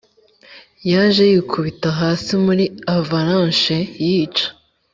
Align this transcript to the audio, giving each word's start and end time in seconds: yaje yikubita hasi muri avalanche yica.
yaje 0.91 1.23
yikubita 1.31 1.89
hasi 1.99 2.31
muri 2.45 2.63
avalanche 2.97 3.77
yica. 4.07 4.47